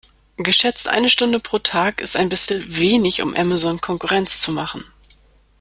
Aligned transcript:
Geschätzte 0.37 0.89
eine 0.89 1.11
Stunde 1.11 1.39
pro 1.39 1.59
Tag 1.59 2.01
ist 2.01 2.15
ein 2.17 2.29
bissl 2.29 2.63
wenig, 2.75 3.21
um 3.21 3.35
Amazon 3.35 3.79
Konkurrenz 3.81 4.39
zu 4.39 4.51
machen. 4.51 4.83